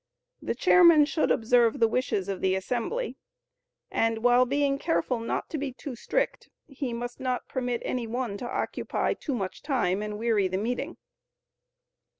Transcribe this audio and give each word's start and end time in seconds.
The 0.41 0.55
chairman 0.55 1.05
should 1.05 1.29
observe 1.29 1.79
the 1.79 1.87
wishes 1.87 2.27
of 2.27 2.41
the 2.41 2.55
assembly, 2.55 3.17
and 3.91 4.23
while 4.23 4.47
being 4.47 4.79
careful 4.79 5.19
not 5.19 5.47
to 5.51 5.59
be 5.59 5.73
too 5.73 5.95
strict, 5.95 6.49
he 6.65 6.91
must 6.91 7.19
not 7.19 7.47
permit 7.47 7.83
any 7.85 8.07
one 8.07 8.35
to 8.37 8.49
occupy 8.49 9.13
too 9.13 9.35
much 9.35 9.61
time 9.61 10.01
and 10.01 10.17
weary 10.17 10.47
the 10.47 10.57
meeting. 10.57 10.97